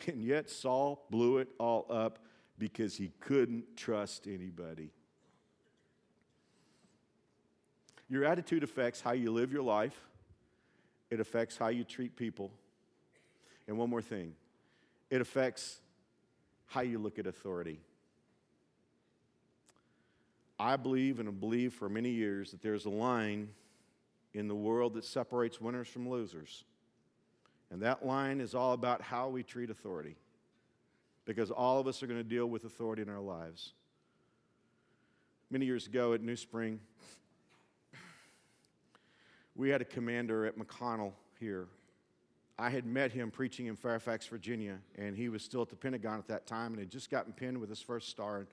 [0.07, 2.19] And yet Saul blew it all up
[2.57, 4.91] because he couldn't trust anybody.
[8.11, 9.97] Your attitude affects how you live your life,
[11.09, 12.51] it affects how you treat people.
[13.67, 14.33] And one more thing
[15.09, 15.79] it affects
[16.67, 17.79] how you look at authority.
[20.59, 23.47] I believe and have believed for many years that there's a line
[24.33, 26.65] in the world that separates winners from losers.
[27.71, 30.17] And that line is all about how we treat authority.
[31.23, 33.71] Because all of us are going to deal with authority in our lives.
[35.49, 36.79] Many years ago at New Spring,
[39.55, 41.67] we had a commander at McConnell here.
[42.57, 46.19] I had met him preaching in Fairfax, Virginia, and he was still at the Pentagon
[46.19, 48.39] at that time and had just gotten pinned with his first star.
[48.39, 48.47] And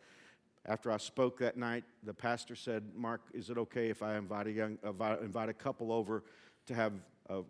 [0.64, 4.46] after I spoke that night, the pastor said, Mark, is it okay if I invite
[4.46, 4.78] a, young,
[5.22, 6.24] invite a couple over
[6.66, 6.92] to have
[7.28, 7.42] uh,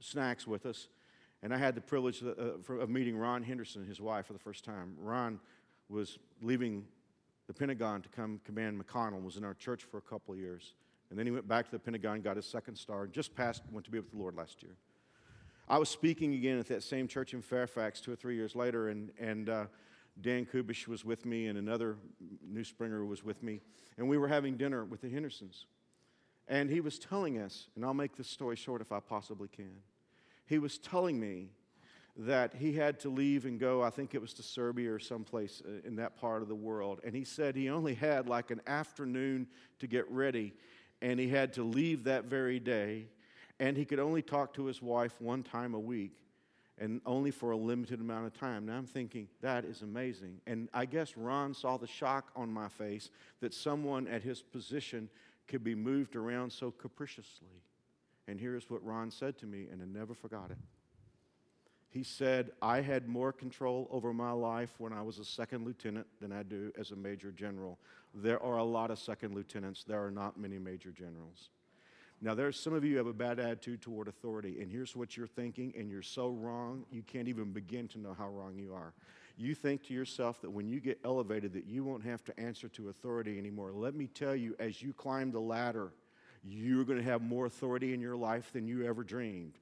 [0.00, 0.88] snacks with us?
[1.42, 4.64] And I had the privilege of, uh, meeting Ron Henderson his wife for the first
[4.64, 4.96] time.
[4.98, 5.38] Ron
[5.88, 6.86] was leaving
[7.46, 10.74] the Pentagon to come command McConnell, was in our church for a couple of years.
[11.14, 13.62] And then he went back to the Pentagon, got his second star, and just passed,
[13.70, 14.74] went to be with the Lord last year.
[15.68, 18.88] I was speaking again at that same church in Fairfax two or three years later,
[18.88, 19.66] and, and uh,
[20.22, 21.98] Dan Kubish was with me, and another
[22.44, 23.60] New Springer was with me,
[23.96, 25.66] and we were having dinner with the Hendersons.
[26.48, 29.76] And he was telling us, and I'll make this story short if I possibly can.
[30.46, 31.50] He was telling me
[32.16, 35.62] that he had to leave and go, I think it was to Serbia or someplace
[35.64, 37.00] uh, in that part of the world.
[37.04, 39.46] And he said he only had like an afternoon
[39.78, 40.54] to get ready
[41.04, 43.04] and he had to leave that very day,
[43.60, 46.12] and he could only talk to his wife one time a week
[46.78, 48.64] and only for a limited amount of time.
[48.64, 50.40] Now I'm thinking, that is amazing.
[50.46, 55.10] And I guess Ron saw the shock on my face that someone at his position
[55.46, 57.62] could be moved around so capriciously.
[58.26, 60.56] And here's what Ron said to me, and I never forgot it.
[61.94, 66.08] He said, I had more control over my life when I was a second lieutenant
[66.20, 67.78] than I do as a major general.
[68.12, 71.50] There are a lot of second lieutenants, there are not many major generals.
[72.20, 75.28] Now, there's some of you have a bad attitude toward authority, and here's what you're
[75.28, 78.92] thinking, and you're so wrong, you can't even begin to know how wrong you are.
[79.36, 82.66] You think to yourself that when you get elevated that you won't have to answer
[82.70, 83.70] to authority anymore.
[83.72, 85.92] Let me tell you, as you climb the ladder,
[86.42, 89.58] you're going to have more authority in your life than you ever dreamed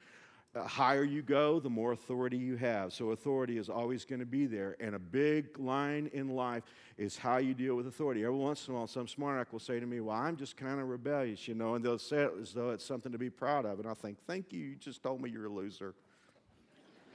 [0.52, 2.92] the higher you go, the more authority you have.
[2.92, 4.76] So, authority is always going to be there.
[4.80, 6.62] And a big line in life
[6.98, 8.22] is how you deal with authority.
[8.22, 10.58] Every once in a while, some smart aleck will say to me, Well, I'm just
[10.58, 13.30] kind of rebellious, you know, and they'll say it as though it's something to be
[13.30, 13.80] proud of.
[13.80, 15.94] And I think, Thank you, you just told me you're a loser.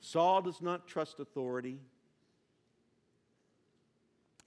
[0.00, 1.80] Saul does not trust authority.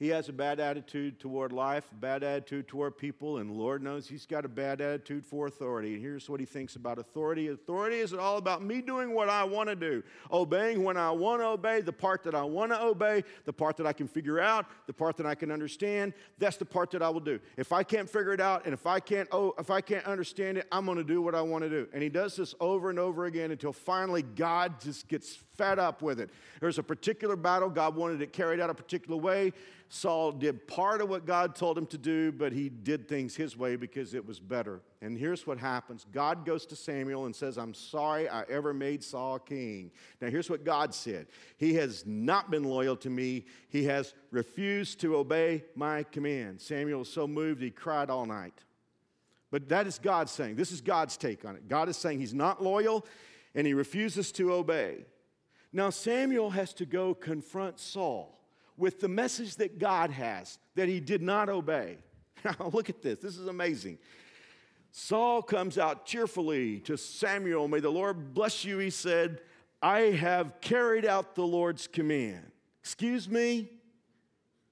[0.04, 4.26] He has a bad attitude toward life, bad attitude toward people, and Lord knows he's
[4.26, 5.94] got a bad attitude for authority.
[5.94, 9.46] And here's what he thinks about authority authority is all about me doing what I
[9.46, 12.84] want to do, obeying when I want to obey, the part that I want to
[12.84, 16.12] obey, the part that I can figure out, the part that I can understand.
[16.38, 17.40] That's the part that I will do.
[17.56, 20.58] If I can't figure it out and if I can't, oh, if I can't understand
[20.58, 21.88] it, I'm going to do what I want to do.
[21.94, 26.02] And he does this over and over again until finally God just gets fed up
[26.02, 26.30] with it.
[26.60, 29.54] There's a particular battle, God wanted it carried out a particular way.
[29.90, 33.56] Saul did part of what God told him to do, but he did things his
[33.56, 34.82] way because it was better.
[35.02, 39.04] And here's what happens God goes to Samuel and says, I'm sorry I ever made
[39.04, 39.92] Saul king.
[40.20, 45.00] Now, here's what God said He has not been loyal to me, he has refused
[45.02, 46.60] to obey my command.
[46.60, 48.64] Samuel was so moved, he cried all night.
[49.52, 51.68] But that is God saying, this is God's take on it.
[51.68, 53.06] God is saying he's not loyal
[53.54, 55.06] and he refuses to obey.
[55.74, 58.40] Now, Samuel has to go confront Saul
[58.78, 61.98] with the message that God has that he did not obey.
[62.46, 63.20] Now, look at this.
[63.20, 63.98] This is amazing.
[64.92, 67.70] Saul comes out cheerfully to Samuel.
[67.70, 69.40] May the Lord bless you, he said.
[69.82, 72.52] I have carried out the Lord's command.
[72.82, 73.72] Excuse me?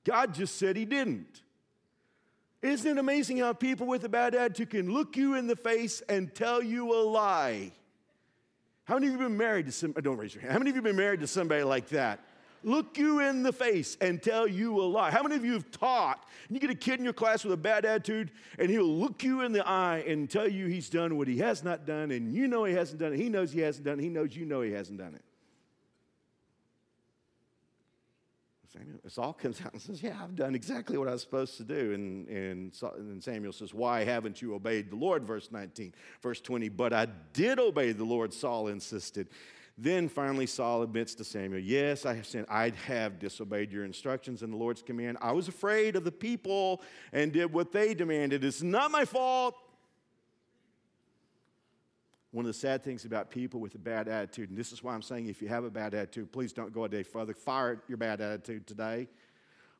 [0.03, 1.43] God just said he didn't.
[2.61, 6.01] Isn't it amazing how people with a bad attitude can look you in the face
[6.09, 7.71] and tell you a lie?
[8.85, 9.93] How many of you have been married to some?
[9.93, 10.53] Don't raise your hand.
[10.53, 12.19] How many of you been married to somebody like that?
[12.63, 15.11] look you in the face and tell you a lie.
[15.11, 17.53] How many of you have taught and you get a kid in your class with
[17.53, 21.17] a bad attitude and he'll look you in the eye and tell you he's done
[21.17, 23.17] what he has not done and you know he hasn't done it.
[23.17, 24.03] He knows he hasn't done it.
[24.03, 25.23] He knows you know he hasn't done it.
[28.60, 28.60] Samuel,
[29.07, 31.93] Saul comes out and says, Yeah, I've done exactly what I was supposed to do.
[31.93, 35.25] And, and, and Samuel says, Why haven't you obeyed the Lord?
[35.25, 35.93] Verse 19.
[36.21, 39.29] Verse 20, But I did obey the Lord, Saul insisted.
[39.77, 42.47] Then finally, Saul admits to Samuel, Yes, I have sinned.
[42.49, 45.17] I have disobeyed your instructions and the Lord's command.
[45.21, 46.81] I was afraid of the people
[47.13, 48.43] and did what they demanded.
[48.43, 49.55] It's not my fault.
[52.31, 54.93] One of the sad things about people with a bad attitude, and this is why
[54.93, 57.33] I'm saying if you have a bad attitude, please don't go a day further.
[57.33, 59.07] Fire your bad attitude today.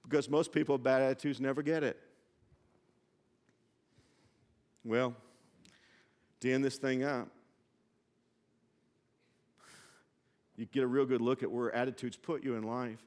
[0.04, 1.98] Because most people with bad attitudes never get it.
[4.84, 5.16] Well,
[6.42, 7.30] to end this thing up,
[10.58, 13.00] you get a real good look at where attitudes put you in life.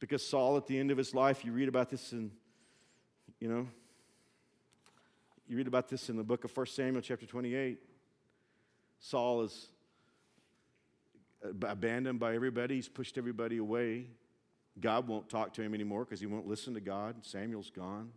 [0.00, 2.30] Because Saul, at the end of his life, you read about this in,
[3.40, 3.66] you know,
[5.48, 7.78] you read about this in the book of 1 Samuel, chapter 28.
[8.98, 9.68] Saul is
[11.62, 14.06] abandoned by everybody, he's pushed everybody away.
[14.78, 17.16] God won't talk to him anymore because he won't listen to God.
[17.22, 18.10] Samuel's gone.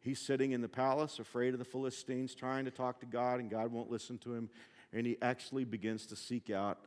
[0.00, 3.48] He's sitting in the palace, afraid of the Philistines, trying to talk to God, and
[3.50, 4.50] God won't listen to him.
[4.92, 6.78] And he actually begins to seek out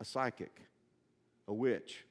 [0.00, 0.60] a psychic,
[1.46, 2.04] a witch,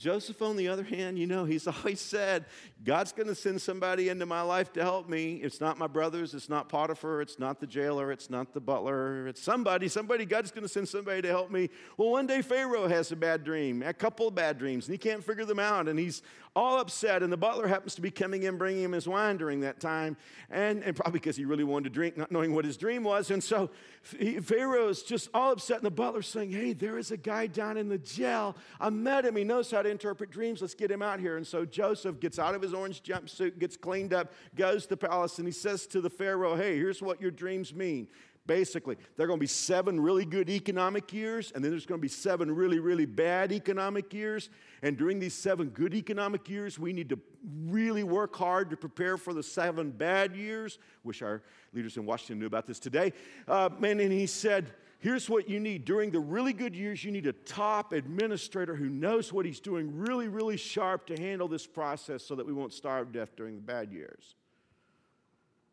[0.00, 2.46] Joseph, on the other hand, you know, he's always said,
[2.82, 5.34] God's going to send somebody into my life to help me.
[5.34, 9.28] It's not my brothers, it's not Potiphar, it's not the jailer, it's not the butler,
[9.28, 9.88] it's somebody.
[9.88, 11.68] Somebody, God's going to send somebody to help me.
[11.98, 14.98] Well, one day Pharaoh has a bad dream, a couple of bad dreams, and he
[14.98, 16.22] can't figure them out, and he's
[16.56, 17.22] all upset.
[17.22, 20.16] And the butler happens to be coming in, bringing him his wine during that time,
[20.48, 23.30] and, and probably because he really wanted to drink, not knowing what his dream was.
[23.30, 23.70] And so
[24.02, 27.88] Pharaoh's just all upset, and the butler's saying, Hey, there is a guy down in
[27.88, 28.56] the jail.
[28.80, 30.60] I met him, he knows how to interpret dreams.
[30.60, 31.36] Let's get him out here.
[31.36, 34.96] And so Joseph gets out of his orange jumpsuit, gets cleaned up, goes to the
[34.96, 38.08] palace, and he says to the Pharaoh, Hey, here's what your dreams mean.
[38.46, 42.00] Basically, there are going to be seven really good economic years, and then there's going
[42.00, 44.50] to be seven really, really bad economic years.
[44.82, 47.18] And during these seven good economic years, we need to
[47.66, 50.78] really work hard to prepare for the seven bad years.
[51.04, 53.12] Wish our leaders in Washington knew about this today.
[53.46, 55.86] Uh, and, and he said, Here's what you need.
[55.86, 59.96] During the really good years, you need a top administrator who knows what he's doing
[59.96, 63.56] really, really sharp to handle this process so that we won't starve to death during
[63.56, 64.34] the bad years.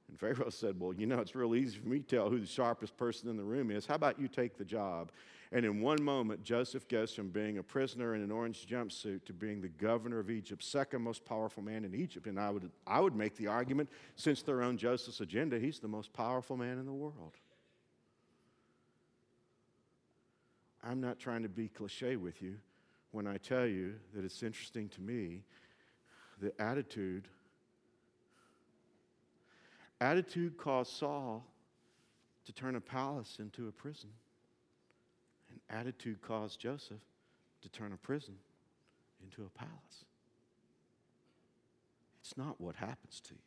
[0.07, 2.47] And Pharaoh said, Well, you know, it's real easy for me to tell who the
[2.47, 3.86] sharpest person in the room is.
[3.86, 5.11] How about you take the job?
[5.51, 9.34] And in one moment, Joseph goes from being a prisoner in an orange jumpsuit to
[9.34, 12.28] being the governor of Egypt, second most powerful man in Egypt.
[12.28, 15.88] And I would, I would make the argument, since they're on Joseph's agenda, he's the
[15.88, 17.34] most powerful man in the world.
[20.84, 22.55] I'm not trying to be cliche with you
[23.11, 25.43] when I tell you that it's interesting to me
[26.39, 27.28] the attitude.
[29.99, 31.43] Attitude caused Saul
[32.45, 34.09] to turn a palace into a prison.
[35.49, 37.01] And attitude caused Joseph
[37.61, 38.36] to turn a prison
[39.23, 40.05] into a palace.
[42.21, 43.39] It's not what happens to you,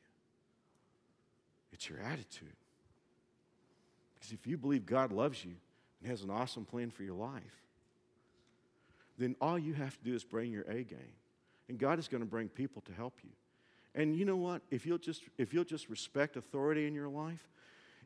[1.72, 2.56] it's your attitude.
[4.14, 5.54] Because if you believe God loves you,
[6.00, 7.62] and has an awesome plan for your life,
[9.18, 11.14] then all you have to do is bring your A game.
[11.68, 13.30] And God is going to bring people to help you.
[13.94, 14.62] And you know what?
[14.70, 17.48] If you'll just, if you'll just respect authority in your life,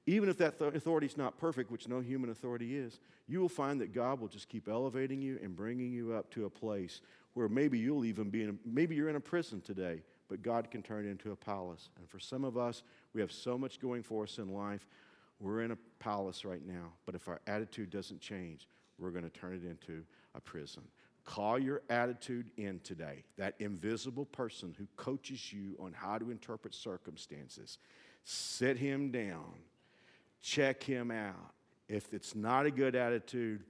[0.07, 3.49] even if that th- authority is not perfect, which no human authority is, you will
[3.49, 7.01] find that God will just keep elevating you and bringing you up to a place
[7.32, 10.70] where maybe you'll even be in, a, maybe you're in a prison today, but God
[10.70, 11.88] can turn it into a palace.
[11.99, 12.82] And for some of us,
[13.14, 14.86] we have so much going for us in life.
[15.41, 18.68] We're in a palace right now, but if our attitude doesn't change,
[18.99, 20.03] we're going to turn it into
[20.35, 20.82] a prison.
[21.24, 23.24] Call your attitude in today.
[23.39, 27.78] That invisible person who coaches you on how to interpret circumstances.
[28.24, 29.55] Sit him down,
[30.43, 31.53] check him out.
[31.89, 33.64] If it's not a good attitude,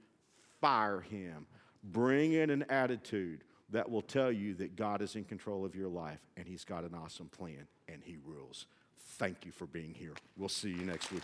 [0.61, 1.47] fire him.
[1.83, 5.89] Bring in an attitude that will tell you that God is in control of your
[5.89, 8.67] life and he's got an awesome plan and he rules.
[9.17, 10.13] Thank you for being here.
[10.37, 11.23] We'll see you next week.